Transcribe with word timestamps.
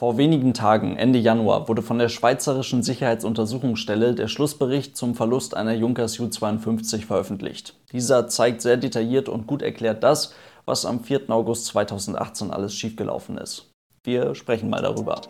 Vor 0.00 0.16
wenigen 0.16 0.54
Tagen, 0.54 0.96
Ende 0.96 1.18
Januar, 1.18 1.68
wurde 1.68 1.82
von 1.82 1.98
der 1.98 2.08
Schweizerischen 2.08 2.82
Sicherheitsuntersuchungsstelle 2.82 4.14
der 4.14 4.28
Schlussbericht 4.28 4.96
zum 4.96 5.14
Verlust 5.14 5.54
einer 5.54 5.74
Junkers 5.74 6.16
Ju-52 6.16 7.04
veröffentlicht. 7.04 7.74
Dieser 7.92 8.26
zeigt 8.26 8.62
sehr 8.62 8.78
detailliert 8.78 9.28
und 9.28 9.46
gut 9.46 9.60
erklärt 9.60 10.02
das, 10.02 10.32
was 10.64 10.86
am 10.86 11.04
4. 11.04 11.28
August 11.28 11.66
2018 11.66 12.50
alles 12.50 12.74
schiefgelaufen 12.74 13.36
ist. 13.36 13.74
Wir 14.02 14.34
sprechen 14.34 14.70
mal 14.70 14.80
darüber. 14.80 15.20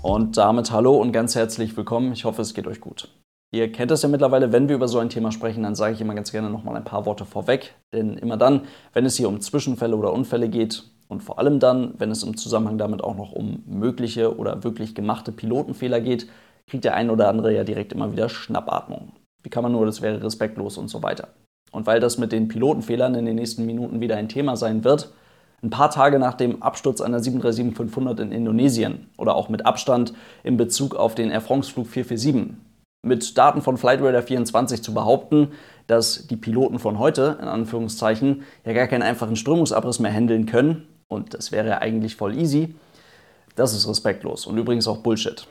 Und 0.00 0.38
damit 0.38 0.70
hallo 0.72 0.96
und 0.96 1.12
ganz 1.12 1.34
herzlich 1.34 1.76
willkommen. 1.76 2.12
Ich 2.12 2.24
hoffe, 2.24 2.40
es 2.40 2.54
geht 2.54 2.66
euch 2.66 2.80
gut. 2.80 3.10
Ihr 3.50 3.72
kennt 3.72 3.90
das 3.90 4.02
ja 4.02 4.10
mittlerweile, 4.10 4.52
wenn 4.52 4.68
wir 4.68 4.76
über 4.76 4.88
so 4.88 4.98
ein 4.98 5.08
Thema 5.08 5.32
sprechen, 5.32 5.62
dann 5.62 5.74
sage 5.74 5.94
ich 5.94 6.00
immer 6.02 6.14
ganz 6.14 6.32
gerne 6.32 6.50
nochmal 6.50 6.76
ein 6.76 6.84
paar 6.84 7.06
Worte 7.06 7.24
vorweg. 7.24 7.74
Denn 7.94 8.18
immer 8.18 8.36
dann, 8.36 8.62
wenn 8.92 9.06
es 9.06 9.16
hier 9.16 9.28
um 9.28 9.40
Zwischenfälle 9.40 9.96
oder 9.96 10.12
Unfälle 10.12 10.50
geht 10.50 10.84
und 11.08 11.22
vor 11.22 11.38
allem 11.38 11.58
dann, 11.58 11.94
wenn 11.96 12.10
es 12.10 12.22
im 12.22 12.36
Zusammenhang 12.36 12.76
damit 12.76 13.02
auch 13.02 13.16
noch 13.16 13.32
um 13.32 13.62
mögliche 13.66 14.36
oder 14.36 14.64
wirklich 14.64 14.94
gemachte 14.94 15.32
Pilotenfehler 15.32 16.02
geht, 16.02 16.28
kriegt 16.66 16.84
der 16.84 16.94
ein 16.94 17.08
oder 17.08 17.28
andere 17.30 17.54
ja 17.54 17.64
direkt 17.64 17.94
immer 17.94 18.12
wieder 18.12 18.28
Schnappatmung. 18.28 19.12
Wie 19.42 19.48
kann 19.48 19.62
man 19.62 19.72
nur, 19.72 19.86
das 19.86 20.02
wäre 20.02 20.22
respektlos 20.22 20.76
und 20.76 20.88
so 20.88 21.02
weiter. 21.02 21.28
Und 21.72 21.86
weil 21.86 22.00
das 22.00 22.18
mit 22.18 22.32
den 22.32 22.48
Pilotenfehlern 22.48 23.14
in 23.14 23.24
den 23.24 23.36
nächsten 23.36 23.64
Minuten 23.64 24.00
wieder 24.00 24.16
ein 24.16 24.28
Thema 24.28 24.56
sein 24.56 24.84
wird, 24.84 25.12
ein 25.62 25.70
paar 25.70 25.90
Tage 25.90 26.18
nach 26.18 26.34
dem 26.34 26.62
Absturz 26.62 27.00
einer 27.00 27.20
737-500 27.20 28.20
in 28.20 28.32
Indonesien 28.32 29.08
oder 29.16 29.34
auch 29.34 29.48
mit 29.48 29.64
Abstand 29.64 30.12
in 30.44 30.58
Bezug 30.58 30.94
auf 30.94 31.14
den 31.14 31.30
Air 31.30 31.40
France-Flug 31.40 31.86
447 31.86 32.67
mit 33.08 33.36
Daten 33.36 33.62
von 33.62 33.76
Flightradar 33.76 34.22
24 34.22 34.82
zu 34.82 34.94
behaupten, 34.94 35.52
dass 35.86 36.26
die 36.26 36.36
Piloten 36.36 36.78
von 36.78 36.98
heute, 36.98 37.38
in 37.40 37.48
Anführungszeichen, 37.48 38.44
ja 38.64 38.72
gar 38.72 38.86
keinen 38.86 39.02
einfachen 39.02 39.36
Strömungsabriss 39.36 39.98
mehr 39.98 40.12
handeln 40.12 40.46
können, 40.46 40.86
und 41.08 41.34
das 41.34 41.50
wäre 41.50 41.68
ja 41.68 41.78
eigentlich 41.78 42.14
voll 42.14 42.36
easy, 42.36 42.74
das 43.56 43.74
ist 43.74 43.88
respektlos 43.88 44.46
und 44.46 44.56
übrigens 44.56 44.86
auch 44.86 44.98
Bullshit. 44.98 45.46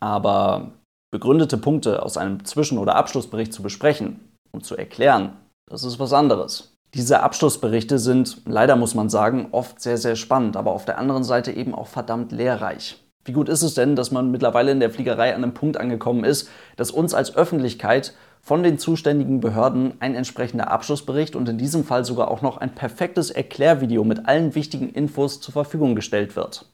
Aber 0.00 0.72
begründete 1.10 1.56
Punkte 1.56 2.02
aus 2.02 2.16
einem 2.16 2.44
Zwischen- 2.44 2.78
oder 2.78 2.94
Abschlussbericht 2.94 3.52
zu 3.52 3.62
besprechen 3.62 4.20
und 4.52 4.64
zu 4.64 4.76
erklären, 4.76 5.32
das 5.68 5.84
ist 5.84 5.98
was 5.98 6.12
anderes. 6.12 6.74
Diese 6.94 7.20
Abschlussberichte 7.20 7.98
sind, 7.98 8.42
leider 8.46 8.76
muss 8.76 8.94
man 8.94 9.10
sagen, 9.10 9.48
oft 9.52 9.80
sehr, 9.80 9.98
sehr 9.98 10.16
spannend, 10.16 10.56
aber 10.56 10.72
auf 10.72 10.84
der 10.84 10.98
anderen 10.98 11.24
Seite 11.24 11.52
eben 11.52 11.74
auch 11.74 11.86
verdammt 11.86 12.32
lehrreich. 12.32 13.02
Wie 13.28 13.32
gut 13.32 13.50
ist 13.50 13.62
es 13.62 13.74
denn, 13.74 13.94
dass 13.94 14.10
man 14.10 14.30
mittlerweile 14.30 14.72
in 14.72 14.80
der 14.80 14.88
Fliegerei 14.88 15.34
an 15.34 15.44
einem 15.44 15.52
Punkt 15.52 15.76
angekommen 15.76 16.24
ist, 16.24 16.48
dass 16.76 16.90
uns 16.90 17.12
als 17.12 17.36
Öffentlichkeit 17.36 18.14
von 18.40 18.62
den 18.62 18.78
zuständigen 18.78 19.40
Behörden 19.40 19.92
ein 20.00 20.14
entsprechender 20.14 20.70
Abschlussbericht 20.70 21.36
und 21.36 21.46
in 21.46 21.58
diesem 21.58 21.84
Fall 21.84 22.06
sogar 22.06 22.30
auch 22.30 22.40
noch 22.40 22.56
ein 22.56 22.74
perfektes 22.74 23.30
Erklärvideo 23.30 24.02
mit 24.02 24.26
allen 24.26 24.54
wichtigen 24.54 24.88
Infos 24.88 25.42
zur 25.42 25.52
Verfügung 25.52 25.94
gestellt 25.94 26.36
wird. 26.36 26.72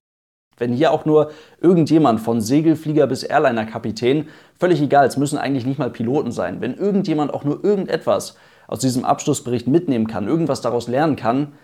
Wenn 0.56 0.72
hier 0.72 0.92
auch 0.92 1.04
nur 1.04 1.32
irgendjemand 1.60 2.20
von 2.20 2.40
Segelflieger 2.40 3.08
bis 3.08 3.24
Airliner-Kapitän, 3.24 4.28
völlig 4.56 4.80
egal, 4.80 5.08
es 5.08 5.16
müssen 5.16 5.38
eigentlich 5.38 5.66
nicht 5.66 5.80
mal 5.80 5.90
Piloten 5.90 6.30
sein, 6.30 6.60
wenn 6.60 6.74
irgendjemand 6.74 7.34
auch 7.34 7.42
nur 7.42 7.64
irgendetwas 7.64 8.36
aus 8.68 8.78
diesem 8.78 9.04
Abschlussbericht 9.04 9.66
mitnehmen 9.66 10.06
kann, 10.06 10.28
irgendwas 10.28 10.60
daraus 10.60 10.86
lernen 10.86 11.16
kann, 11.16 11.54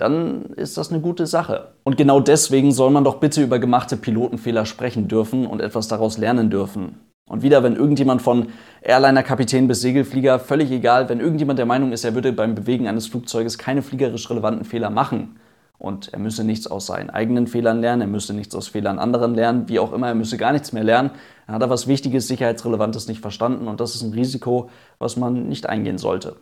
dann 0.00 0.46
ist 0.56 0.78
das 0.78 0.90
eine 0.90 1.00
gute 1.00 1.26
Sache. 1.26 1.72
Und 1.84 1.96
genau 1.96 2.20
deswegen 2.20 2.72
soll 2.72 2.90
man 2.90 3.04
doch 3.04 3.16
bitte 3.16 3.42
über 3.42 3.58
gemachte 3.58 3.96
Pilotenfehler 3.96 4.64
sprechen 4.64 5.08
dürfen 5.08 5.46
und 5.46 5.60
etwas 5.60 5.88
daraus 5.88 6.18
lernen 6.18 6.50
dürfen. 6.50 7.00
Und 7.28 7.42
wieder, 7.42 7.62
wenn 7.62 7.76
irgendjemand 7.76 8.22
von 8.22 8.48
Airliner-Kapitän 8.82 9.68
bis 9.68 9.82
Segelflieger, 9.82 10.40
völlig 10.40 10.70
egal, 10.72 11.08
wenn 11.08 11.20
irgendjemand 11.20 11.58
der 11.58 11.66
Meinung 11.66 11.92
ist, 11.92 12.04
er 12.04 12.14
würde 12.14 12.32
beim 12.32 12.56
Bewegen 12.56 12.88
eines 12.88 13.06
Flugzeuges 13.06 13.56
keine 13.56 13.82
fliegerisch 13.82 14.28
relevanten 14.30 14.64
Fehler 14.64 14.90
machen 14.90 15.36
und 15.78 16.12
er 16.12 16.18
müsse 16.18 16.42
nichts 16.42 16.66
aus 16.66 16.86
seinen 16.86 17.08
eigenen 17.08 17.46
Fehlern 17.46 17.80
lernen, 17.80 18.02
er 18.02 18.08
müsse 18.08 18.34
nichts 18.34 18.54
aus 18.54 18.68
Fehlern 18.68 18.98
anderen 18.98 19.34
lernen, 19.34 19.68
wie 19.68 19.78
auch 19.78 19.92
immer, 19.92 20.08
er 20.08 20.14
müsse 20.14 20.38
gar 20.38 20.52
nichts 20.52 20.72
mehr 20.72 20.82
lernen, 20.82 21.10
dann 21.46 21.54
hat 21.54 21.62
er 21.62 21.70
was 21.70 21.86
Wichtiges, 21.86 22.26
Sicherheitsrelevantes 22.26 23.06
nicht 23.06 23.20
verstanden 23.20 23.68
und 23.68 23.80
das 23.80 23.94
ist 23.94 24.02
ein 24.02 24.12
Risiko, 24.12 24.68
was 24.98 25.16
man 25.16 25.48
nicht 25.48 25.68
eingehen 25.68 25.98
sollte. 25.98 26.34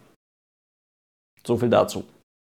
So 1.47 1.59
viel 1.59 1.69
dazu. 1.69 2.05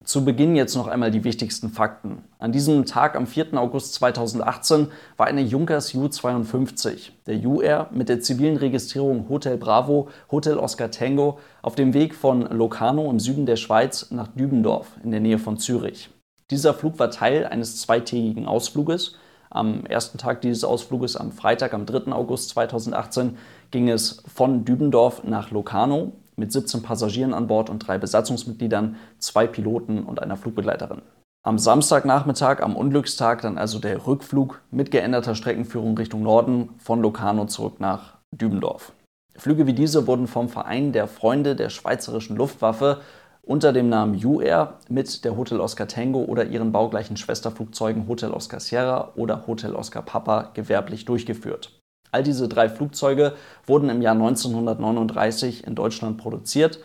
Zu 0.09 0.25
Beginn 0.25 0.57
jetzt 0.57 0.75
noch 0.75 0.87
einmal 0.87 1.11
die 1.11 1.23
wichtigsten 1.25 1.69
Fakten. 1.69 2.23
An 2.39 2.51
diesem 2.51 2.87
Tag 2.87 3.15
am 3.15 3.27
4. 3.27 3.53
August 3.59 3.93
2018 3.93 4.89
war 5.19 5.27
eine 5.27 5.43
Junkers 5.43 5.93
Ju-52, 5.93 7.11
der 7.27 7.45
U-Air 7.45 7.91
mit 7.93 8.09
der 8.09 8.23
zivilen 8.23 8.57
Registrierung 8.57 9.29
Hotel 9.29 9.59
Bravo, 9.59 10.09
Hotel 10.31 10.57
Oscar 10.57 10.91
Tango, 10.91 11.39
auf 11.61 11.75
dem 11.75 11.93
Weg 11.93 12.15
von 12.15 12.41
Locarno 12.41 13.11
im 13.11 13.21
Süden 13.21 13.45
der 13.45 13.57
Schweiz 13.57 14.11
nach 14.11 14.29
Dübendorf 14.29 14.87
in 15.05 15.11
der 15.11 15.21
Nähe 15.21 15.39
von 15.39 15.59
Zürich. 15.59 16.09
Dieser 16.51 16.73
Flug 16.73 16.99
war 16.99 17.11
Teil 17.11 17.45
eines 17.45 17.79
zweitägigen 17.83 18.47
Ausfluges. 18.47 19.17
Am 19.51 19.85
ersten 19.85 20.17
Tag 20.17 20.41
dieses 20.41 20.65
Ausfluges, 20.65 21.17
am 21.17 21.33
Freitag, 21.33 21.75
am 21.75 21.85
3. 21.85 22.13
August 22.13 22.49
2018, 22.49 23.37
ging 23.73 23.91
es 23.91 24.23
von 24.35 24.65
Dübendorf 24.65 25.25
nach 25.25 25.51
Locarno 25.51 26.13
mit 26.39 26.53
17 26.53 26.83
Passagieren 26.83 27.35
an 27.35 27.47
Bord 27.47 27.69
und 27.69 27.81
drei 27.81 27.99
Besatzungsmitgliedern, 27.99 28.97
zwei 29.19 29.47
Piloten 29.47 30.05
und 30.05 30.23
einer 30.23 30.37
Flugbegleiterin. 30.37 31.03
Am 31.45 31.59
Samstagnachmittag, 31.59 32.61
am 32.61 32.77
Unglückstag, 32.77 33.43
dann 33.43 33.59
also 33.59 33.79
der 33.79 34.07
Rückflug 34.07 34.61
mit 34.71 34.91
geänderter 34.91 35.35
Streckenführung 35.35 35.97
Richtung 35.97 36.23
Norden 36.23 36.71
von 36.79 37.01
Locarno 37.01 37.47
zurück 37.47 37.81
nach 37.81 38.19
Dübendorf. 38.33 38.93
Flüge 39.37 39.67
wie 39.67 39.73
diese 39.73 40.07
wurden 40.07 40.27
vom 40.27 40.49
Verein 40.49 40.93
der 40.93 41.07
Freunde 41.07 41.55
der 41.55 41.71
Schweizerischen 41.71 42.37
Luftwaffe 42.37 43.01
unter 43.43 43.73
dem 43.73 43.89
Namen 43.89 44.23
U-Air 44.23 44.75
mit 44.91 45.25
der 45.25 45.37
Hotel 45.37 45.61
Oscar 45.61 45.89
Tango 45.89 46.23
oder 46.25 46.45
ihren 46.45 46.71
baugleichen 46.71 47.17
Schwesterflugzeugen 47.17 48.09
Hotel 48.09 48.33
Oscar 48.33 48.61
Sierra 48.61 49.13
oder 49.17 49.47
Hotel 49.47 49.75
Oscar 49.75 50.03
Papa 50.03 50.51
gewerblich 50.53 51.07
durchgeführt. 51.07 51.78
All 52.11 52.23
diese 52.23 52.49
drei 52.49 52.69
Flugzeuge 52.69 53.35
wurden 53.67 53.91
im 53.91 54.03
Jahr 54.03 54.15
1939 54.15 55.67
in 55.67 55.75
Deutschland 55.75 56.19
produziert. 56.19 56.81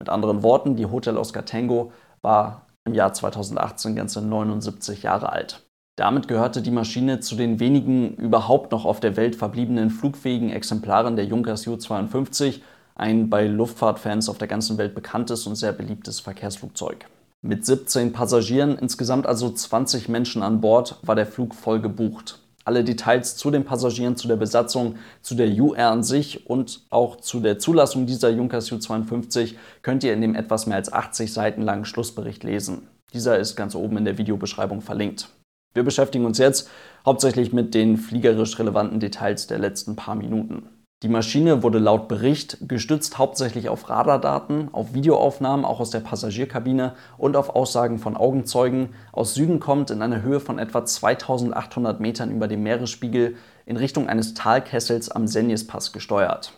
Mit 0.00 0.08
anderen 0.08 0.42
Worten, 0.42 0.76
die 0.76 0.86
Hotel 0.86 1.16
Oscar 1.16 1.44
Tango 1.44 1.92
war 2.22 2.66
im 2.84 2.94
Jahr 2.94 3.12
2018 3.12 3.96
ganze 3.96 4.22
79 4.22 5.02
Jahre 5.02 5.32
alt. 5.32 5.64
Damit 5.98 6.28
gehörte 6.28 6.62
die 6.62 6.70
Maschine 6.70 7.18
zu 7.18 7.34
den 7.34 7.58
wenigen 7.58 8.14
überhaupt 8.14 8.70
noch 8.70 8.84
auf 8.84 9.00
der 9.00 9.16
Welt 9.16 9.34
verbliebenen 9.34 9.90
flugfähigen 9.90 10.50
Exemplaren 10.50 11.16
der 11.16 11.24
Junkers 11.24 11.64
Ju-52, 11.64 12.60
ein 12.94 13.28
bei 13.28 13.46
Luftfahrtfans 13.46 14.28
auf 14.28 14.38
der 14.38 14.46
ganzen 14.46 14.78
Welt 14.78 14.94
bekanntes 14.94 15.46
und 15.48 15.56
sehr 15.56 15.72
beliebtes 15.72 16.20
Verkehrsflugzeug. 16.20 17.06
Mit 17.42 17.66
17 17.66 18.12
Passagieren, 18.12 18.78
insgesamt 18.78 19.26
also 19.26 19.50
20 19.50 20.08
Menschen 20.08 20.42
an 20.42 20.60
Bord, 20.60 20.98
war 21.02 21.14
der 21.14 21.26
Flug 21.26 21.54
voll 21.54 21.80
gebucht. 21.80 22.40
Alle 22.68 22.84
Details 22.84 23.34
zu 23.34 23.50
den 23.50 23.64
Passagieren, 23.64 24.16
zu 24.16 24.28
der 24.28 24.36
Besatzung, 24.36 24.96
zu 25.22 25.34
der 25.34 25.48
UR 25.48 25.78
an 25.78 26.02
sich 26.02 26.46
und 26.50 26.82
auch 26.90 27.16
zu 27.16 27.40
der 27.40 27.58
Zulassung 27.58 28.04
dieser 28.04 28.28
Junkers 28.28 28.70
U-52 28.70 29.54
könnt 29.80 30.04
ihr 30.04 30.12
in 30.12 30.20
dem 30.20 30.34
etwas 30.34 30.66
mehr 30.66 30.76
als 30.76 30.92
80 30.92 31.32
Seiten 31.32 31.62
langen 31.62 31.86
Schlussbericht 31.86 32.44
lesen. 32.44 32.86
Dieser 33.14 33.38
ist 33.38 33.56
ganz 33.56 33.74
oben 33.74 33.96
in 33.96 34.04
der 34.04 34.18
Videobeschreibung 34.18 34.82
verlinkt. 34.82 35.30
Wir 35.72 35.82
beschäftigen 35.82 36.26
uns 36.26 36.36
jetzt 36.36 36.68
hauptsächlich 37.06 37.54
mit 37.54 37.72
den 37.72 37.96
fliegerisch 37.96 38.58
relevanten 38.58 39.00
Details 39.00 39.46
der 39.46 39.58
letzten 39.58 39.96
paar 39.96 40.14
Minuten. 40.14 40.68
Die 41.04 41.08
Maschine 41.08 41.62
wurde 41.62 41.78
laut 41.78 42.08
Bericht 42.08 42.58
gestützt 42.66 43.18
hauptsächlich 43.18 43.68
auf 43.68 43.88
Radardaten, 43.88 44.74
auf 44.74 44.94
Videoaufnahmen 44.94 45.64
auch 45.64 45.78
aus 45.78 45.90
der 45.90 46.00
Passagierkabine 46.00 46.96
und 47.16 47.36
auf 47.36 47.50
Aussagen 47.50 48.00
von 48.00 48.16
Augenzeugen 48.16 48.88
aus 49.12 49.34
Süden 49.34 49.60
kommt 49.60 49.92
in 49.92 50.02
einer 50.02 50.22
Höhe 50.22 50.40
von 50.40 50.58
etwa 50.58 50.84
2800 50.84 52.00
Metern 52.00 52.32
über 52.32 52.48
dem 52.48 52.64
Meeresspiegel 52.64 53.36
in 53.64 53.76
Richtung 53.76 54.08
eines 54.08 54.34
Talkessels 54.34 55.08
am 55.08 55.28
Senjespass 55.28 55.92
gesteuert. 55.92 56.52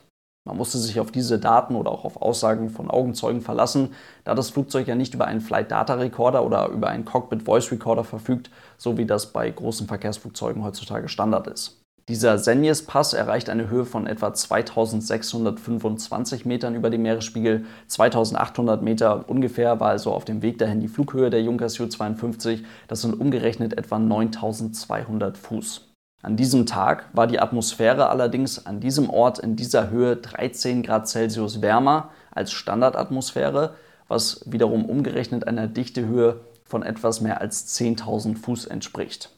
Man 0.47 0.57
musste 0.57 0.79
sich 0.79 0.99
auf 1.01 1.11
diese 1.11 1.39
Daten 1.39 1.75
oder 1.75 1.91
auch 1.91 2.07
auf 2.07 2.23
Aussagen 2.23 2.71
von 2.71 2.91
Augenzeugen 2.91 3.43
verlassen, 3.43 3.93
da 4.25 4.35
das 4.35 4.49
Flugzeug 4.49 4.89
ja 4.89 4.95
nicht 4.95 5.13
über 5.13 5.27
einen 5.27 5.43
Flight 5.43 5.71
Data 5.71 5.93
Recorder 5.97 6.47
oder 6.47 6.69
über 6.69 6.89
einen 6.89 7.05
Cockpit 7.05 7.43
Voice 7.43 7.71
Recorder 7.71 8.05
verfügt, 8.05 8.51
so 8.79 8.97
wie 8.97 9.05
das 9.05 9.35
bei 9.35 9.51
großen 9.51 9.87
Verkehrsflugzeugen 9.87 10.65
heutzutage 10.65 11.11
Standard 11.11 11.47
ist. 11.47 11.80
Dieser 12.09 12.39
Senjes-Pass 12.39 13.13
erreicht 13.13 13.51
eine 13.51 13.69
Höhe 13.69 13.85
von 13.85 14.07
etwa 14.07 14.35
2625 14.35 16.45
Metern 16.45 16.75
über 16.75 16.91
dem 16.91 17.03
Meeresspiegel. 17.03 17.67
2800 17.87 18.83
Meter 18.83 19.29
ungefähr 19.29 19.79
war 19.79 19.91
also 19.91 20.13
auf 20.13 20.25
dem 20.25 20.43
Weg 20.43 20.59
dahin 20.59 20.81
die 20.81 20.89
Flughöhe 20.89 21.31
der 21.31 21.43
Junkers 21.43 21.79
Ju-52. 21.79 22.65
Das 22.89 23.03
sind 23.03 23.21
umgerechnet 23.21 23.79
etwa 23.79 23.99
9200 23.99 25.39
Fuß. 25.39 25.91
An 26.23 26.37
diesem 26.37 26.67
Tag 26.67 27.09
war 27.13 27.27
die 27.27 27.41
Atmosphäre 27.41 28.11
allerdings 28.11 28.67
an 28.67 28.81
diesem 28.81 29.09
Ort 29.09 29.39
in 29.39 29.57
dieser 29.57 29.91
Höhe 29.91 30.17
13 30.17 30.83
Grad 30.83 31.09
Celsius 31.09 31.63
wärmer 31.63 32.11
als 32.31 32.53
Standardatmosphäre, 32.53 33.75
was 34.07 34.43
wiederum 34.47 34.85
umgerechnet 34.85 35.47
einer 35.47 35.67
Dichtehöhe 35.67 36.41
von 36.65 36.83
etwas 36.83 37.21
mehr 37.21 37.41
als 37.41 37.75
10.000 37.75 38.37
Fuß 38.37 38.67
entspricht. 38.67 39.31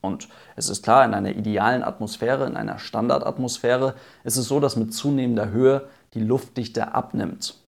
Und 0.00 0.28
es 0.56 0.68
ist 0.68 0.82
klar, 0.82 1.04
in 1.04 1.14
einer 1.14 1.30
idealen 1.30 1.82
Atmosphäre, 1.82 2.46
in 2.46 2.56
einer 2.56 2.78
Standardatmosphäre, 2.78 3.94
ist 4.24 4.36
es 4.36 4.48
so, 4.48 4.60
dass 4.60 4.76
mit 4.76 4.94
zunehmender 4.94 5.50
Höhe 5.50 5.88
die 6.14 6.20
Luftdichte 6.20 6.94
abnimmt. 6.94 7.62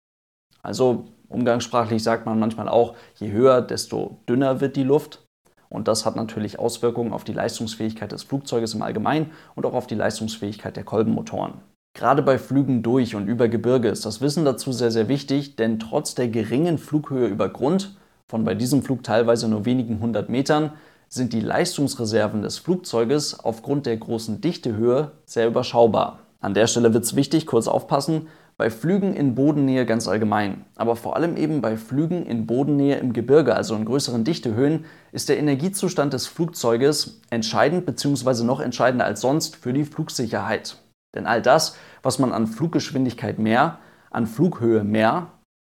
Also 0.61 1.07
Umgangssprachlich 1.29 2.01
sagt 2.01 2.25
man 2.25 2.39
manchmal 2.39 2.67
auch, 2.67 2.95
je 3.15 3.31
höher, 3.31 3.61
desto 3.61 4.17
dünner 4.27 4.61
wird 4.61 4.75
die 4.75 4.83
Luft. 4.83 5.23
Und 5.69 5.87
das 5.87 6.05
hat 6.05 6.15
natürlich 6.15 6.57
Auswirkungen 6.57 7.13
auf 7.13 7.23
die 7.23 7.33
Leistungsfähigkeit 7.33 8.11
des 8.11 8.23
Flugzeuges 8.23 8.73
im 8.73 8.81
Allgemeinen 8.81 9.29
und 9.55 9.67
auch 9.67 9.75
auf 9.75 9.85
die 9.85 9.95
Leistungsfähigkeit 9.95 10.75
der 10.75 10.83
Kolbenmotoren. 10.83 11.53
Gerade 11.95 12.23
bei 12.23 12.39
Flügen 12.39 12.81
durch 12.81 13.15
und 13.15 13.27
über 13.27 13.47
Gebirge 13.47 13.89
ist 13.89 14.05
das 14.05 14.21
Wissen 14.21 14.45
dazu 14.45 14.71
sehr, 14.71 14.89
sehr 14.89 15.07
wichtig, 15.07 15.55
denn 15.55 15.77
trotz 15.77 16.15
der 16.15 16.27
geringen 16.27 16.79
Flughöhe 16.79 17.27
über 17.27 17.49
Grund, 17.49 17.95
von 18.27 18.43
bei 18.43 18.55
diesem 18.55 18.81
Flug 18.81 19.03
teilweise 19.03 19.47
nur 19.47 19.65
wenigen 19.65 19.99
hundert 19.99 20.29
Metern, 20.29 20.71
sind 21.09 21.33
die 21.33 21.41
Leistungsreserven 21.41 22.43
des 22.43 22.59
Flugzeuges 22.59 23.39
aufgrund 23.39 23.87
der 23.87 23.97
großen 23.97 24.41
Dichtehöhe 24.41 25.11
sehr 25.25 25.47
überschaubar. 25.47 26.19
An 26.39 26.53
der 26.53 26.67
Stelle 26.67 26.93
wird 26.93 27.03
es 27.03 27.15
wichtig, 27.15 27.45
kurz 27.45 27.67
aufpassen, 27.67 28.27
bei 28.55 28.69
Flügen 28.69 29.13
in 29.13 29.35
Bodennähe 29.35 29.85
ganz 29.85 30.07
allgemein, 30.07 30.65
aber 30.75 30.97
vor 30.97 31.15
allem 31.15 31.37
eben 31.37 31.61
bei 31.61 31.77
Flügen 31.77 32.25
in 32.25 32.45
Bodennähe 32.45 32.97
im 32.97 33.13
Gebirge, 33.13 33.55
also 33.55 33.73
in 33.73 33.85
größeren 33.85 34.25
Dichtehöhen, 34.25 34.85
ist 35.13 35.29
der 35.29 35.39
Energiezustand 35.39 36.13
des 36.13 36.27
Flugzeuges 36.27 37.21
entscheidend 37.29 37.85
bzw. 37.85 38.43
noch 38.43 38.59
entscheidender 38.59 39.05
als 39.05 39.21
sonst 39.21 39.55
für 39.55 39.71
die 39.71 39.85
Flugsicherheit. 39.85 40.77
Denn 41.15 41.25
all 41.25 41.41
das, 41.41 41.77
was 42.03 42.19
man 42.19 42.33
an 42.33 42.47
Fluggeschwindigkeit 42.47 43.39
mehr, 43.39 43.79
an 44.11 44.27
Flughöhe 44.27 44.83
mehr, 44.83 45.27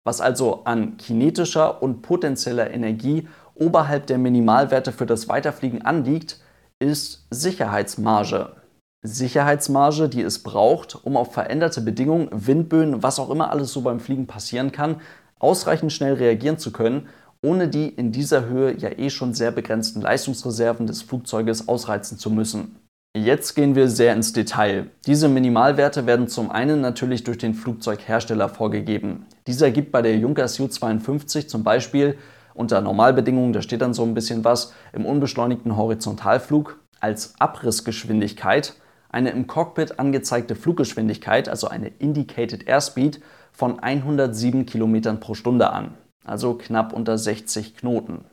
was 0.06 0.22
also 0.22 0.64
an 0.64 0.96
kinetischer 0.96 1.84
und 1.84 2.02
potenzieller 2.02 2.72
Energie 2.72 3.28
oberhalb 3.60 4.08
der 4.08 4.18
Minimalwerte 4.18 4.92
für 4.92 5.06
das 5.06 5.30
Weiterfliegen 5.30 5.84
anliegt, 5.84 6.40
ist 6.80 7.26
Sicherheitsmarge. 7.30 8.56
Sicherheitsmarge, 9.04 10.10
die 10.10 10.22
es 10.22 10.44
braucht, 10.44 10.96
um 11.04 11.18
auf 11.18 11.34
veränderte 11.34 11.82
Bedingungen, 11.82 12.30
Windböen, 12.32 13.04
was 13.04 13.20
auch 13.20 13.30
immer 13.30 13.52
alles 13.52 13.72
so 13.72 13.82
beim 13.82 14.00
Fliegen 14.00 14.28
passieren 14.28 14.72
kann, 14.72 15.02
ausreichend 15.40 15.94
schnell 15.94 16.14
reagieren 16.14 16.58
zu 16.58 16.72
können, 16.72 17.08
ohne 17.44 17.68
die 17.68 17.88
in 17.88 18.12
dieser 18.12 18.46
Höhe 18.46 18.76
ja 18.76 18.90
eh 18.98 19.10
schon 19.10 19.34
sehr 19.34 19.52
begrenzten 19.52 20.02
Leistungsreserven 20.02 20.88
des 20.88 21.04
Flugzeuges 21.04 21.68
ausreizen 21.68 22.18
zu 22.18 22.32
müssen. 22.32 22.78
Jetzt 23.16 23.56
gehen 23.56 23.76
wir 23.76 23.88
sehr 23.88 24.14
ins 24.14 24.34
Detail. 24.34 24.88
Diese 25.06 25.28
Minimalwerte 25.28 26.06
werden 26.06 26.28
zum 26.28 26.52
einen 26.52 26.82
natürlich 26.82 27.24
durch 27.24 27.38
den 27.38 27.54
Flugzeughersteller 27.54 28.50
vorgegeben. 28.50 29.26
Dieser 29.48 29.72
gibt 29.72 29.92
bei 29.92 30.02
der 30.02 30.18
Junkers 30.18 30.58
Ju-52 30.58 31.48
zum 31.48 31.64
Beispiel 31.64 32.18
unter 32.58 32.82
Normalbedingungen, 32.82 33.54
da 33.54 33.62
steht 33.62 33.82
dann 33.82 33.94
so 33.94 34.04
ein 34.04 34.14
bisschen 34.14 34.44
was, 34.44 34.74
im 34.94 35.06
unbeschleunigten 35.06 35.78
Horizontalflug 35.78 36.80
als 37.00 37.34
Abrissgeschwindigkeit 37.40 38.76
eine 39.10 39.30
im 39.32 39.48
Cockpit 39.48 40.00
angezeigte 40.00 40.56
Fluggeschwindigkeit, 40.56 41.50
also 41.50 41.68
eine 41.68 41.88
Indicated 41.88 42.68
Airspeed, 42.68 43.22
von 43.52 43.80
107 43.80 44.66
km 44.66 45.20
pro 45.20 45.34
Stunde 45.34 45.72
an, 45.72 45.96
also 46.24 46.54
knapp 46.54 46.94
unter 46.94 47.18
60 47.18 47.76
Knoten. 47.76 48.26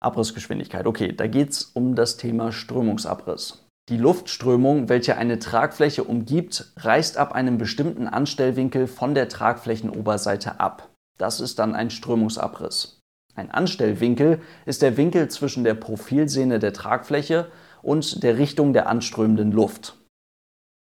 Abrissgeschwindigkeit, 0.00 0.86
okay, 0.86 1.12
da 1.12 1.26
geht 1.26 1.50
es 1.50 1.64
um 1.64 1.94
das 1.94 2.18
Thema 2.18 2.52
Strömungsabriss. 2.52 3.64
Die 3.88 3.96
Luftströmung, 3.96 4.88
welche 4.88 5.16
eine 5.16 5.38
Tragfläche 5.38 6.04
umgibt, 6.04 6.72
reißt 6.76 7.16
ab 7.16 7.32
einem 7.32 7.58
bestimmten 7.58 8.06
Anstellwinkel 8.06 8.86
von 8.86 9.14
der 9.14 9.28
Tragflächenoberseite 9.28 10.60
ab. 10.60 10.93
Das 11.18 11.40
ist 11.40 11.58
dann 11.58 11.74
ein 11.74 11.90
Strömungsabriss. 11.90 13.00
Ein 13.34 13.50
Anstellwinkel 13.50 14.40
ist 14.64 14.82
der 14.82 14.96
Winkel 14.96 15.28
zwischen 15.28 15.64
der 15.64 15.74
Profilsehne 15.74 16.58
der 16.58 16.72
Tragfläche 16.72 17.50
und 17.82 18.22
der 18.22 18.38
Richtung 18.38 18.72
der 18.72 18.88
anströmenden 18.88 19.52
Luft. 19.52 19.96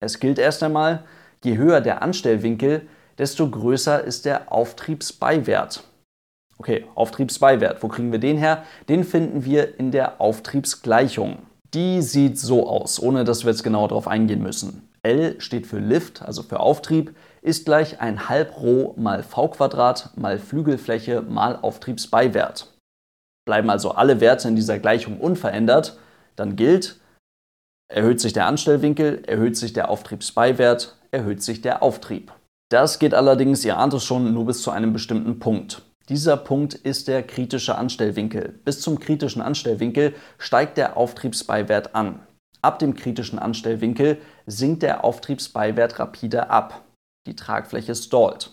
Es 0.02 0.19
gilt 0.20 0.38
erst 0.38 0.62
einmal, 0.62 1.05
je 1.44 1.56
höher 1.56 1.81
der 1.81 2.02
Anstellwinkel, 2.02 2.87
desto 3.19 3.49
größer 3.50 4.02
ist 4.02 4.25
der 4.25 4.50
Auftriebsbeiwert. 4.50 5.84
Okay, 6.56 6.87
Auftriebsbeiwert, 6.94 7.82
wo 7.82 7.88
kriegen 7.88 8.12
wir 8.12 8.19
den 8.19 8.38
her? 8.38 8.64
Den 8.88 9.05
finden 9.05 9.44
wir 9.44 9.78
in 9.78 9.90
der 9.90 10.20
Auftriebsgleichung. 10.20 11.38
Die 11.72 12.02
sieht 12.02 12.38
so 12.38 12.69
aus, 12.69 13.00
ohne 13.00 13.25
dass 13.25 13.44
wir 13.44 13.50
jetzt 13.50 13.62
genau 13.62 13.87
darauf 13.87 14.08
eingehen 14.08 14.43
müssen. 14.43 14.88
L 15.02 15.40
steht 15.40 15.67
für 15.67 15.78
Lift, 15.78 16.22
also 16.22 16.43
für 16.43 16.61
Auftrieb, 16.61 17.14
ist 17.42 17.64
gleich 17.64 18.00
ein 18.00 18.28
Halbrho 18.28 18.94
mal 18.96 19.22
v 19.22 19.52
mal 20.16 20.38
Flügelfläche 20.38 21.22
mal 21.22 21.56
Auftriebsbeiwert. 21.56 22.72
Bleiben 23.46 23.70
also 23.70 23.92
alle 23.92 24.20
Werte 24.20 24.48
in 24.48 24.56
dieser 24.56 24.78
Gleichung 24.78 25.19
unverändert, 25.19 25.98
dann 26.37 26.56
gilt, 26.56 27.00
erhöht 27.88 28.20
sich 28.20 28.32
der 28.32 28.46
Anstellwinkel, 28.46 29.22
erhöht 29.26 29.56
sich 29.56 29.72
der 29.72 29.90
Auftriebsbeiwert, 29.90 30.96
erhöht 31.10 31.42
sich 31.42 31.60
der 31.60 31.82
Auftrieb. 31.82 32.32
Das 32.70 32.98
geht 32.98 33.14
allerdings, 33.14 33.64
ihr 33.64 33.76
ahnt 33.76 33.94
es 33.94 34.04
schon, 34.04 34.32
nur 34.32 34.46
bis 34.46 34.62
zu 34.62 34.70
einem 34.70 34.93
bestimmten 34.93 35.40
Punkt. 35.40 35.82
Dieser 36.08 36.36
Punkt 36.36 36.75
ist 36.75 37.08
der 37.08 37.22
kritische 37.22 37.76
Anstellwinkel. 37.76 38.60
Bis 38.64 38.81
zum 38.81 38.98
kritischen 38.98 39.43
Anstellwinkel 39.43 40.14
steigt 40.38 40.76
der 40.76 40.96
Auftriebsbeiwert 40.96 41.94
an. 41.94 42.20
Ab 42.62 42.78
dem 42.78 42.94
kritischen 42.94 43.38
Anstellwinkel 43.38 44.19
sinkt 44.46 44.82
der 44.82 45.04
Auftriebsbeiwert 45.04 45.98
rapide 45.98 46.50
ab. 46.50 46.84
Die 47.31 47.37
Tragfläche 47.37 47.94
stallt. 47.94 48.50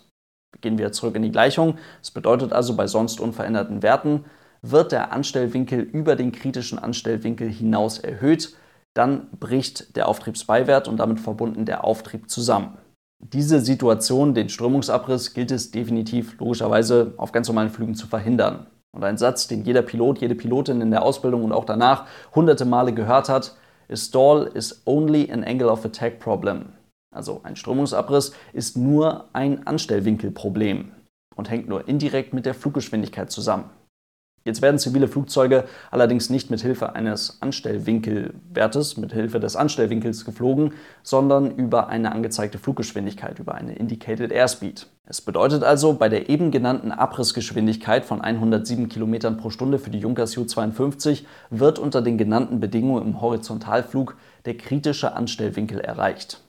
Gehen 0.62 0.78
wir 0.78 0.92
zurück 0.92 1.16
in 1.16 1.24
die 1.24 1.32
Gleichung. 1.32 1.80
Das 2.00 2.12
bedeutet 2.12 2.54
also 2.54 2.76
bei 2.76 2.86
sonst 2.86 3.20
unveränderten 3.20 3.82
Werten 3.82 4.26
wird 4.62 4.92
der 4.92 5.12
Anstellwinkel 5.12 5.80
über 5.80 6.16
den 6.16 6.32
kritischen 6.32 6.78
Anstellwinkel 6.78 7.50
hinaus 7.50 7.98
erhöht, 7.98 8.56
dann 8.94 9.30
bricht 9.40 9.96
der 9.96 10.08
Auftriebsbeiwert 10.08 10.88
und 10.88 10.98
damit 10.98 11.20
verbunden 11.20 11.66
der 11.66 11.84
Auftrieb 11.84 12.30
zusammen. 12.30 12.78
Diese 13.20 13.62
Situation, 13.62 14.36
den 14.36 14.50
Strömungsabriss, 14.50 15.34
gilt 15.34 15.50
es 15.50 15.72
definitiv 15.72 16.40
logischerweise 16.40 17.14
auf 17.18 17.32
ganz 17.32 17.48
normalen 17.48 17.70
Flügen 17.70 17.96
zu 17.96 18.06
verhindern. 18.06 18.68
Und 18.96 19.04
ein 19.04 19.18
Satz, 19.18 19.48
den 19.48 19.64
jeder 19.64 19.82
Pilot, 19.82 20.20
jede 20.20 20.36
Pilotin 20.36 20.82
in 20.82 20.92
der 20.92 21.04
Ausbildung 21.04 21.44
und 21.44 21.52
auch 21.52 21.66
danach 21.66 22.06
hunderte 22.36 22.66
Male 22.66 22.94
gehört 22.94 23.28
hat, 23.30 23.56
A 23.90 23.96
stall 23.96 24.52
is 24.54 24.82
only 24.86 25.32
an 25.32 25.44
angle 25.44 25.70
of 25.70 25.86
attack 25.86 26.20
problem. 26.20 26.74
Also 27.13 27.42
ein 27.44 27.56
Strömungsabriss 27.56 28.33
ist 28.54 28.77
nur 28.77 29.30
ein 29.33 29.65
Anstellwinkelproblem 29.65 30.92
und 31.36 31.50
hängt 31.50 31.68
nur 31.68 31.88
indirekt 31.88 32.33
mit 32.33 32.45
der 32.45 32.54
Fluggeschwindigkeit 32.54 33.31
zusammen. 33.31 33.69
Jetzt 34.48 34.62
werden 34.62 34.80
zivile 34.80 35.09
Flugzeuge 35.09 35.65
allerdings 35.92 36.30
nicht 36.30 36.50
mit 36.50 36.62
Hilfe 36.62 36.95
eines 36.95 37.42
Anstellwinkelwertes, 37.42 38.95
mit 38.95 39.12
Hilfe 39.12 39.42
des 39.42 39.57
Anstellwinkels 39.57 40.24
geflogen, 40.24 40.71
sondern 41.04 41.51
über 41.51 41.89
eine 41.89 42.13
angezeigte 42.13 42.57
Fluggeschwindigkeit, 42.57 43.39
über 43.39 43.56
eine 43.56 43.75
Indicated 43.75 44.31
Airspeed. 44.31 44.88
Es 45.06 45.19
bedeutet 45.19 45.63
also, 45.63 45.95
bei 45.95 46.07
der 46.07 46.30
eben 46.30 46.51
genannten 46.51 46.94
Abrissgeschwindigkeit 46.94 48.06
von 48.06 48.21
107 48.21 48.88
km 48.88 49.36
pro 49.36 49.50
Stunde 49.50 49.80
für 49.80 49.89
die 49.89 50.00
Junkers 50.00 50.36
Ju-52 50.36 51.26
wird 51.49 51.78
unter 51.78 52.02
den 52.02 52.18
genannten 52.18 52.61
Bedingungen 52.61 53.06
im 53.06 53.19
Horizontalflug 53.19 54.16
der 54.45 54.56
kritische 54.56 55.14
Anstellwinkel 55.14 55.81
erreicht. 55.81 56.46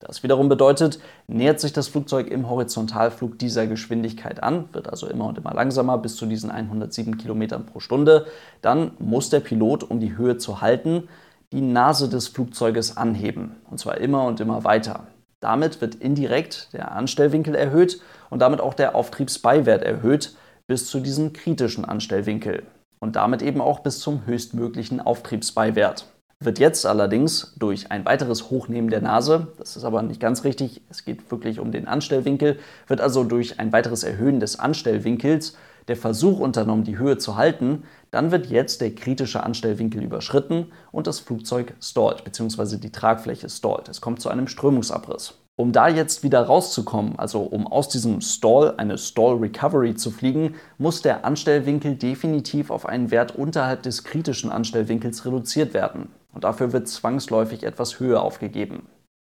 Das 0.00 0.22
wiederum 0.22 0.48
bedeutet, 0.48 0.98
nähert 1.28 1.60
sich 1.60 1.74
das 1.74 1.88
Flugzeug 1.88 2.28
im 2.28 2.48
Horizontalflug 2.48 3.38
dieser 3.38 3.66
Geschwindigkeit 3.66 4.42
an, 4.42 4.64
wird 4.72 4.88
also 4.88 5.06
immer 5.06 5.26
und 5.26 5.36
immer 5.36 5.52
langsamer 5.52 5.98
bis 5.98 6.16
zu 6.16 6.24
diesen 6.24 6.50
107 6.50 7.18
km 7.18 7.66
pro 7.66 7.80
Stunde, 7.80 8.26
dann 8.62 8.92
muss 8.98 9.28
der 9.28 9.40
Pilot, 9.40 9.84
um 9.84 10.00
die 10.00 10.16
Höhe 10.16 10.38
zu 10.38 10.62
halten, 10.62 11.06
die 11.52 11.60
Nase 11.60 12.08
des 12.08 12.28
Flugzeuges 12.28 12.96
anheben, 12.96 13.56
und 13.70 13.78
zwar 13.78 13.98
immer 13.98 14.24
und 14.24 14.40
immer 14.40 14.64
weiter. 14.64 15.06
Damit 15.40 15.82
wird 15.82 15.96
indirekt 15.96 16.72
der 16.72 16.92
Anstellwinkel 16.92 17.54
erhöht 17.54 18.00
und 18.30 18.40
damit 18.40 18.60
auch 18.60 18.74
der 18.74 18.94
Auftriebsbeiwert 18.94 19.82
erhöht 19.82 20.34
bis 20.66 20.86
zu 20.86 21.00
diesem 21.00 21.34
kritischen 21.34 21.84
Anstellwinkel 21.84 22.62
und 23.00 23.16
damit 23.16 23.42
eben 23.42 23.60
auch 23.60 23.80
bis 23.80 23.98
zum 24.00 24.24
höchstmöglichen 24.24 25.00
Auftriebsbeiwert 25.00 26.06
wird 26.42 26.58
jetzt 26.58 26.86
allerdings 26.86 27.52
durch 27.58 27.90
ein 27.90 28.06
weiteres 28.06 28.48
Hochnehmen 28.50 28.88
der 28.88 29.02
Nase, 29.02 29.48
das 29.58 29.76
ist 29.76 29.84
aber 29.84 30.00
nicht 30.00 30.20
ganz 30.20 30.42
richtig, 30.44 30.80
es 30.88 31.04
geht 31.04 31.30
wirklich 31.30 31.60
um 31.60 31.70
den 31.70 31.86
Anstellwinkel, 31.86 32.58
wird 32.86 33.02
also 33.02 33.24
durch 33.24 33.60
ein 33.60 33.72
weiteres 33.72 34.04
Erhöhen 34.04 34.40
des 34.40 34.58
Anstellwinkels 34.58 35.54
der 35.88 35.96
Versuch 35.96 36.40
unternommen, 36.40 36.84
die 36.84 36.96
Höhe 36.96 37.18
zu 37.18 37.36
halten, 37.36 37.82
dann 38.10 38.30
wird 38.30 38.46
jetzt 38.46 38.80
der 38.80 38.94
kritische 38.94 39.42
Anstellwinkel 39.42 40.02
überschritten 40.02 40.72
und 40.92 41.06
das 41.06 41.20
Flugzeug 41.20 41.74
stallt, 41.78 42.24
bzw. 42.24 42.78
die 42.78 42.92
Tragfläche 42.92 43.50
stallt. 43.50 43.90
Es 43.90 44.00
kommt 44.00 44.22
zu 44.22 44.30
einem 44.30 44.46
Strömungsabriss. 44.46 45.34
Um 45.56 45.72
da 45.72 45.88
jetzt 45.88 46.22
wieder 46.22 46.40
rauszukommen, 46.40 47.18
also 47.18 47.42
um 47.42 47.66
aus 47.66 47.90
diesem 47.90 48.22
Stall, 48.22 48.74
eine 48.78 48.96
Stall 48.96 49.36
Recovery 49.36 49.94
zu 49.94 50.10
fliegen, 50.10 50.54
muss 50.78 51.02
der 51.02 51.26
Anstellwinkel 51.26 51.96
definitiv 51.96 52.70
auf 52.70 52.86
einen 52.86 53.10
Wert 53.10 53.36
unterhalb 53.36 53.82
des 53.82 54.04
kritischen 54.04 54.50
Anstellwinkels 54.50 55.26
reduziert 55.26 55.74
werden. 55.74 56.08
Und 56.32 56.44
dafür 56.44 56.72
wird 56.72 56.88
zwangsläufig 56.88 57.64
etwas 57.64 58.00
Höhe 58.00 58.20
aufgegeben. 58.20 58.86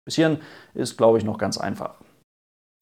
Bis 0.05 0.15
hierhin 0.15 0.39
ist, 0.73 0.97
glaube 0.97 1.17
ich, 1.17 1.23
noch 1.23 1.37
ganz 1.37 1.57
einfach. 1.57 1.95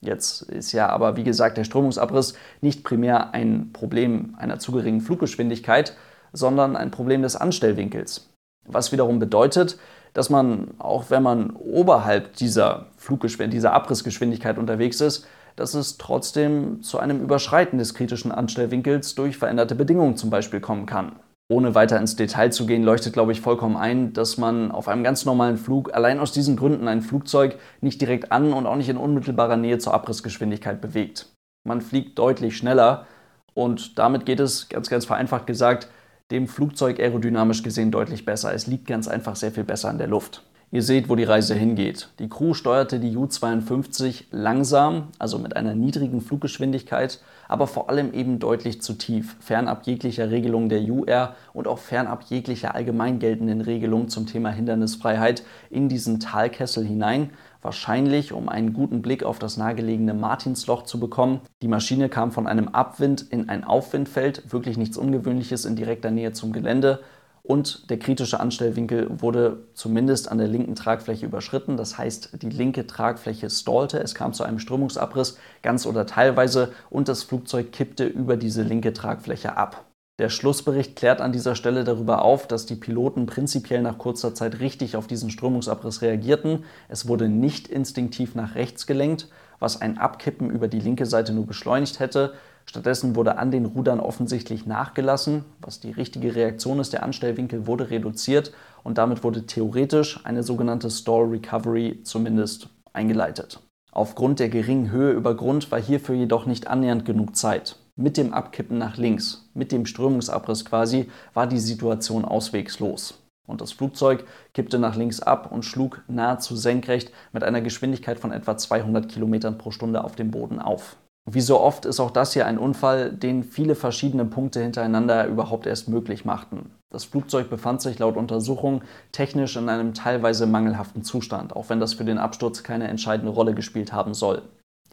Jetzt 0.01 0.43
ist 0.43 0.71
ja 0.73 0.89
aber, 0.89 1.17
wie 1.17 1.23
gesagt, 1.23 1.57
der 1.57 1.63
Strömungsabriss 1.63 2.35
nicht 2.61 2.83
primär 2.83 3.33
ein 3.33 3.71
Problem 3.73 4.35
einer 4.37 4.59
zu 4.59 4.71
geringen 4.71 5.01
Fluggeschwindigkeit, 5.01 5.95
sondern 6.33 6.75
ein 6.75 6.91
Problem 6.91 7.23
des 7.23 7.35
Anstellwinkels. 7.35 8.29
Was 8.65 8.91
wiederum 8.91 9.19
bedeutet, 9.19 9.79
dass 10.13 10.29
man, 10.29 10.71
auch 10.77 11.09
wenn 11.09 11.23
man 11.23 11.51
oberhalb 11.51 12.33
dieser, 12.35 12.87
Fluggeschwindigkeit, 12.97 13.53
dieser 13.53 13.73
Abrissgeschwindigkeit 13.73 14.57
unterwegs 14.57 15.01
ist, 15.01 15.27
dass 15.55 15.73
es 15.73 15.97
trotzdem 15.97 16.81
zu 16.83 16.99
einem 16.99 17.21
Überschreiten 17.21 17.79
des 17.79 17.93
kritischen 17.93 18.31
Anstellwinkels 18.31 19.15
durch 19.15 19.37
veränderte 19.37 19.75
Bedingungen 19.75 20.15
zum 20.15 20.29
Beispiel 20.29 20.59
kommen 20.59 20.85
kann. 20.85 21.13
Ohne 21.49 21.75
weiter 21.75 21.97
ins 21.99 22.17
Detail 22.17 22.51
zu 22.51 22.65
gehen, 22.65 22.83
leuchtet, 22.83 23.13
glaube 23.13 23.31
ich, 23.31 23.39
vollkommen 23.39 23.77
ein, 23.77 24.11
dass 24.11 24.37
man 24.37 24.71
auf 24.71 24.89
einem 24.89 25.03
ganz 25.03 25.23
normalen 25.23 25.57
Flug 25.57 25.93
allein 25.93 26.19
aus 26.19 26.33
diesen 26.33 26.57
Gründen 26.57 26.89
ein 26.89 27.01
Flugzeug 27.01 27.57
nicht 27.79 28.01
direkt 28.01 28.33
an 28.33 28.51
und 28.51 28.65
auch 28.65 28.75
nicht 28.75 28.89
in 28.89 28.97
unmittelbarer 28.97 29.55
Nähe 29.55 29.77
zur 29.77 29.93
Abrissgeschwindigkeit 29.93 30.81
bewegt. 30.81 31.31
Man 31.65 31.79
fliegt 31.79 32.19
deutlich 32.19 32.57
schneller 32.57 33.07
und 33.53 33.97
damit 33.97 34.25
geht 34.25 34.41
es, 34.41 34.67
ganz, 34.67 34.89
ganz 34.89 35.05
vereinfacht 35.05 35.47
gesagt, 35.47 35.87
dem 36.31 36.47
Flugzeug 36.47 36.99
aerodynamisch 36.99 37.63
gesehen 37.63 37.91
deutlich 37.91 38.25
besser. 38.25 38.53
Es 38.53 38.67
liegt 38.67 38.85
ganz 38.85 39.07
einfach 39.07 39.37
sehr 39.37 39.53
viel 39.53 39.63
besser 39.63 39.89
in 39.89 39.97
der 39.97 40.07
Luft. 40.07 40.43
Ihr 40.69 40.83
seht, 40.83 41.07
wo 41.07 41.15
die 41.15 41.23
Reise 41.23 41.55
hingeht. 41.55 42.09
Die 42.19 42.27
Crew 42.27 42.53
steuerte 42.53 42.99
die 42.99 43.15
U-52 43.15 44.25
langsam, 44.31 45.07
also 45.17 45.39
mit 45.39 45.55
einer 45.55 45.75
niedrigen 45.75 46.19
Fluggeschwindigkeit, 46.19 47.21
aber 47.47 47.67
vor 47.67 47.89
allem 47.89 48.13
eben 48.13 48.39
deutlich 48.39 48.81
zu 48.81 48.91
tief, 48.95 49.37
fernab 49.39 49.87
jeglicher 49.87 50.29
Regelung 50.29 50.67
der 50.67 50.81
UR 50.81 51.35
und 51.53 51.69
auch 51.69 51.79
fernab 51.79 52.23
jeglicher 52.23 52.75
allgemein 52.75 53.19
geltenden 53.19 53.61
Regelung 53.61 54.09
zum 54.09 54.25
Thema 54.25 54.49
Hindernisfreiheit 54.49 55.43
in 55.69 55.87
diesen 55.87 56.19
Talkessel 56.19 56.85
hinein, 56.85 57.29
wahrscheinlich 57.61 58.33
um 58.33 58.49
einen 58.49 58.73
guten 58.73 59.01
Blick 59.01 59.23
auf 59.23 59.39
das 59.39 59.55
nahegelegene 59.55 60.13
Martinsloch 60.13 60.83
zu 60.83 60.99
bekommen. 60.99 61.39
Die 61.61 61.69
Maschine 61.69 62.09
kam 62.09 62.33
von 62.33 62.45
einem 62.45 62.67
Abwind 62.67 63.21
in 63.21 63.47
ein 63.47 63.63
Aufwindfeld, 63.63 64.51
wirklich 64.51 64.77
nichts 64.77 64.97
Ungewöhnliches 64.97 65.63
in 65.63 65.77
direkter 65.77 66.11
Nähe 66.11 66.33
zum 66.33 66.51
Gelände 66.51 66.99
und 67.43 67.89
der 67.89 67.99
kritische 67.99 68.39
Anstellwinkel 68.39 69.21
wurde 69.21 69.63
zumindest 69.73 70.29
an 70.29 70.37
der 70.37 70.47
linken 70.47 70.75
Tragfläche 70.75 71.25
überschritten. 71.25 71.77
Das 71.77 71.97
heißt, 71.97 72.41
die 72.41 72.49
linke 72.49 72.87
Tragfläche 72.87 73.49
stallte, 73.49 73.99
es 73.99 74.15
kam 74.15 74.33
zu 74.33 74.43
einem 74.43 74.59
Strömungsabriss, 74.59 75.37
ganz 75.61 75.85
oder 75.85 76.05
teilweise, 76.05 76.73
und 76.89 77.07
das 77.07 77.23
Flugzeug 77.23 77.71
kippte 77.71 78.05
über 78.05 78.37
diese 78.37 78.63
linke 78.63 78.93
Tragfläche 78.93 79.55
ab. 79.55 79.85
Der 80.19 80.29
Schlussbericht 80.29 80.95
klärt 80.95 81.21
an 81.21 81.31
dieser 81.31 81.53
Stelle 81.53 81.83
darüber 81.83 82.23
auf, 82.23 82.47
dass 82.47 82.65
die 82.65 82.75
Piloten 82.75 83.27
prinzipiell 83.27 83.83
nach 83.83 83.99
kurzer 83.99 84.33
Zeit 84.33 84.59
richtig 84.59 84.95
auf 84.95 85.05
diesen 85.05 85.29
Strömungsabriss 85.29 86.01
reagierten. 86.01 86.63
Es 86.89 87.07
wurde 87.07 87.29
nicht 87.29 87.67
instinktiv 87.67 88.33
nach 88.33 88.55
rechts 88.55 88.87
gelenkt, 88.87 89.29
was 89.59 89.79
ein 89.79 89.99
Abkippen 89.99 90.49
über 90.49 90.67
die 90.67 90.79
linke 90.79 91.05
Seite 91.05 91.33
nur 91.33 91.45
beschleunigt 91.45 91.99
hätte. 91.99 92.33
Stattdessen 92.69 93.15
wurde 93.15 93.37
an 93.37 93.49
den 93.49 93.65
Rudern 93.65 93.99
offensichtlich 93.99 94.65
nachgelassen, 94.65 95.45
was 95.61 95.79
die 95.79 95.91
richtige 95.91 96.35
Reaktion 96.35 96.79
ist. 96.79 96.91
Der 96.91 97.03
Anstellwinkel 97.03 97.65
wurde 97.65 97.89
reduziert 97.89 98.51
und 98.83 98.97
damit 98.97 99.23
wurde 99.23 99.45
theoretisch 99.45 100.19
eine 100.25 100.43
sogenannte 100.43 100.89
Stall 100.89 101.25
Recovery 101.25 102.01
zumindest 102.03 102.69
eingeleitet. 102.91 103.61
Aufgrund 103.91 104.39
der 104.39 104.49
geringen 104.49 104.91
Höhe 104.91 105.11
über 105.11 105.35
Grund 105.35 105.71
war 105.71 105.79
hierfür 105.79 106.15
jedoch 106.15 106.45
nicht 106.45 106.67
annähernd 106.67 107.05
genug 107.05 107.35
Zeit. 107.35 107.77
Mit 107.95 108.17
dem 108.17 108.33
Abkippen 108.33 108.77
nach 108.77 108.97
links, 108.97 109.49
mit 109.53 109.71
dem 109.71 109.85
Strömungsabriss 109.85 110.65
quasi, 110.65 111.09
war 111.33 111.47
die 111.47 111.57
Situation 111.57 112.25
auswegslos. 112.25 113.23
Und 113.47 113.61
das 113.61 113.71
Flugzeug 113.71 114.25
kippte 114.53 114.77
nach 114.77 114.97
links 114.97 115.21
ab 115.21 115.51
und 115.51 115.63
schlug 115.63 116.03
nahezu 116.07 116.55
senkrecht 116.55 117.11
mit 117.31 117.43
einer 117.43 117.61
Geschwindigkeit 117.61 118.19
von 118.19 118.33
etwa 118.33 118.57
200 118.57 119.09
km 119.09 119.57
pro 119.57 119.71
Stunde 119.71 120.03
auf 120.03 120.15
dem 120.15 120.31
Boden 120.31 120.59
auf. 120.59 120.97
Wie 121.29 121.41
so 121.41 121.59
oft 121.59 121.83
ist 121.83 121.99
auch 121.99 122.11
das 122.11 122.31
hier 122.31 122.45
ein 122.45 122.57
Unfall, 122.57 123.11
den 123.11 123.43
viele 123.43 123.75
verschiedene 123.75 124.23
Punkte 124.23 124.61
hintereinander 124.61 125.27
überhaupt 125.27 125.67
erst 125.67 125.89
möglich 125.89 126.23
machten. 126.23 126.71
Das 126.89 127.03
Flugzeug 127.03 127.49
befand 127.49 127.81
sich 127.81 127.99
laut 127.99 128.15
Untersuchung 128.15 128.81
technisch 129.11 129.57
in 129.57 129.67
einem 129.67 129.93
teilweise 129.93 130.47
mangelhaften 130.47 131.03
Zustand, 131.03 131.53
auch 131.53 131.67
wenn 131.67 131.81
das 131.81 131.95
für 131.95 132.05
den 132.05 132.17
Absturz 132.17 132.63
keine 132.63 132.87
entscheidende 132.87 133.33
Rolle 133.33 133.53
gespielt 133.53 133.91
haben 133.91 134.13
soll. 134.13 134.43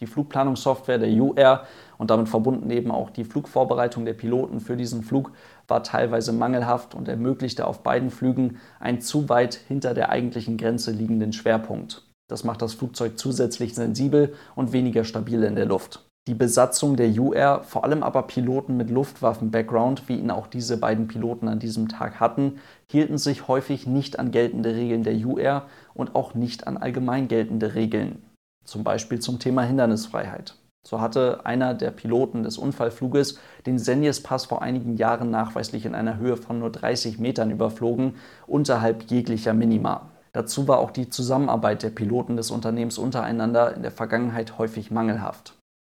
Die 0.00 0.08
Flugplanungssoftware 0.08 0.98
der 0.98 1.10
UR 1.10 1.62
und 1.98 2.10
damit 2.10 2.28
verbunden 2.28 2.68
eben 2.72 2.90
auch 2.90 3.10
die 3.10 3.24
Flugvorbereitung 3.24 4.04
der 4.04 4.14
Piloten 4.14 4.58
für 4.58 4.76
diesen 4.76 5.04
Flug 5.04 5.30
war 5.68 5.84
teilweise 5.84 6.32
mangelhaft 6.32 6.96
und 6.96 7.06
ermöglichte 7.06 7.64
auf 7.64 7.84
beiden 7.84 8.10
Flügen 8.10 8.58
einen 8.80 9.00
zu 9.00 9.28
weit 9.28 9.54
hinter 9.54 9.94
der 9.94 10.08
eigentlichen 10.08 10.56
Grenze 10.56 10.90
liegenden 10.90 11.32
Schwerpunkt. 11.32 12.02
Das 12.28 12.42
macht 12.42 12.60
das 12.60 12.74
Flugzeug 12.74 13.20
zusätzlich 13.20 13.76
sensibel 13.76 14.34
und 14.56 14.72
weniger 14.72 15.04
stabil 15.04 15.44
in 15.44 15.54
der 15.54 15.66
Luft. 15.66 16.04
Die 16.26 16.34
Besatzung 16.34 16.96
der 16.96 17.10
UR, 17.10 17.62
vor 17.64 17.84
allem 17.84 18.02
aber 18.02 18.22
Piloten 18.22 18.78
mit 18.78 18.88
Luftwaffen-Background, 18.88 20.08
wie 20.08 20.16
ihn 20.16 20.30
auch 20.30 20.46
diese 20.46 20.78
beiden 20.78 21.06
Piloten 21.06 21.48
an 21.48 21.58
diesem 21.58 21.88
Tag 21.88 22.18
hatten, 22.18 22.60
hielten 22.90 23.18
sich 23.18 23.46
häufig 23.46 23.86
nicht 23.86 24.18
an 24.18 24.30
geltende 24.30 24.74
Regeln 24.74 25.02
der 25.02 25.16
UR 25.16 25.66
und 25.92 26.14
auch 26.14 26.32
nicht 26.32 26.66
an 26.66 26.78
allgemein 26.78 27.28
geltende 27.28 27.74
Regeln, 27.74 28.22
zum 28.64 28.84
Beispiel 28.84 29.18
zum 29.18 29.38
Thema 29.38 29.64
Hindernisfreiheit. 29.64 30.56
So 30.86 31.02
hatte 31.02 31.44
einer 31.44 31.74
der 31.74 31.90
Piloten 31.90 32.42
des 32.42 32.56
Unfallfluges 32.56 33.38
den 33.66 33.78
Senjes-Pass 33.78 34.46
vor 34.46 34.62
einigen 34.62 34.96
Jahren 34.96 35.30
nachweislich 35.30 35.84
in 35.84 35.94
einer 35.94 36.16
Höhe 36.16 36.38
von 36.38 36.58
nur 36.58 36.70
30 36.70 37.18
Metern 37.18 37.50
überflogen, 37.50 38.16
unterhalb 38.46 39.10
jeglicher 39.10 39.52
Minima. 39.52 40.08
Dazu 40.32 40.68
war 40.68 40.78
auch 40.78 40.90
die 40.90 41.10
Zusammenarbeit 41.10 41.82
der 41.82 41.90
Piloten 41.90 42.36
des 42.38 42.50
Unternehmens 42.50 42.96
untereinander 42.96 43.74
in 43.76 43.82
der 43.82 43.92
Vergangenheit 43.92 44.56
häufig 44.56 44.90
mangelhaft. 44.90 45.54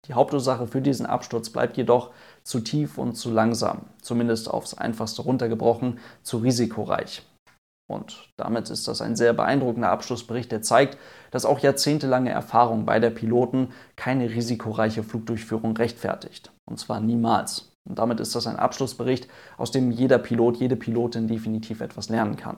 Die 0.08 0.14
Hauptursache 0.14 0.68
für 0.68 0.82
diesen 0.82 1.06
Absturz 1.06 1.50
bleibt 1.50 1.78
jedoch 1.78 2.12
zu 2.44 2.60
tief 2.62 2.98
und 2.98 3.16
zu 3.16 3.32
langsam, 3.32 3.88
zumindest 4.02 4.50
aufs 4.50 4.74
einfachste 4.74 5.22
runtergebrochen, 5.22 6.00
zu 6.24 6.38
risikoreich. 6.38 7.24
Und 7.90 8.30
damit 8.36 8.70
ist 8.70 8.88
das 8.88 9.02
ein 9.02 9.16
sehr 9.16 9.34
beeindruckender 9.34 9.90
Abschlussbericht, 9.90 10.52
der 10.52 10.62
zeigt, 10.62 10.98
dass 11.32 11.46
auch 11.46 11.60
jahrzehntelange 11.60 12.30
Erfahrung 12.30 12.86
bei 12.86 13.00
der 13.00 13.12
Piloten 13.12 13.70
keine 13.96 14.30
risikoreiche 14.30 15.04
Flugdurchführung 15.04 15.76
rechtfertigt. 15.78 16.52
Und 16.70 16.80
zwar 16.80 17.00
niemals. 17.00 17.72
Und 17.88 18.00
damit 18.00 18.20
ist 18.20 18.36
das 18.36 18.48
ein 18.48 18.58
Abschlussbericht, 18.58 19.30
aus 19.58 19.72
dem 19.72 19.92
jeder 19.92 20.18
Pilot, 20.18 20.58
jede 20.58 20.76
Pilotin 20.76 21.30
definitiv 21.30 21.80
etwas 21.80 22.10
lernen 22.10 22.36
kann. 22.36 22.58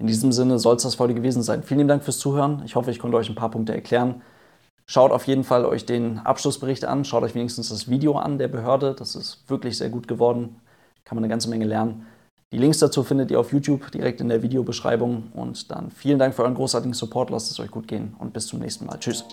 In 0.00 0.06
diesem 0.06 0.30
Sinne 0.30 0.60
soll 0.60 0.76
es 0.76 0.84
das 0.84 1.00
heute 1.00 1.14
gewesen 1.14 1.42
sein. 1.42 1.64
Vielen 1.64 1.88
Dank 1.88 2.04
fürs 2.04 2.20
Zuhören. 2.20 2.62
Ich 2.64 2.76
hoffe, 2.76 2.92
ich 2.92 3.00
konnte 3.00 3.16
euch 3.16 3.28
ein 3.28 3.34
paar 3.34 3.50
Punkte 3.50 3.74
erklären. 3.74 4.22
Schaut 4.90 5.12
auf 5.12 5.26
jeden 5.26 5.44
Fall 5.44 5.66
euch 5.66 5.84
den 5.84 6.18
Abschlussbericht 6.20 6.86
an, 6.86 7.04
schaut 7.04 7.22
euch 7.22 7.34
wenigstens 7.34 7.68
das 7.68 7.90
Video 7.90 8.16
an 8.16 8.38
der 8.38 8.48
Behörde. 8.48 8.94
Das 8.98 9.16
ist 9.16 9.44
wirklich 9.46 9.76
sehr 9.76 9.90
gut 9.90 10.08
geworden. 10.08 10.56
Kann 11.04 11.16
man 11.16 11.24
eine 11.24 11.30
ganze 11.30 11.50
Menge 11.50 11.66
lernen. 11.66 12.06
Die 12.52 12.56
Links 12.56 12.78
dazu 12.78 13.02
findet 13.02 13.30
ihr 13.30 13.38
auf 13.38 13.52
YouTube 13.52 13.90
direkt 13.90 14.22
in 14.22 14.30
der 14.30 14.42
Videobeschreibung. 14.42 15.24
Und 15.34 15.70
dann 15.70 15.90
vielen 15.90 16.18
Dank 16.18 16.34
für 16.34 16.42
euren 16.42 16.54
großartigen 16.54 16.94
Support. 16.94 17.28
Lasst 17.28 17.50
es 17.50 17.60
euch 17.60 17.70
gut 17.70 17.86
gehen 17.86 18.16
und 18.18 18.32
bis 18.32 18.46
zum 18.46 18.60
nächsten 18.60 18.86
Mal. 18.86 18.98
Tschüss. 18.98 19.26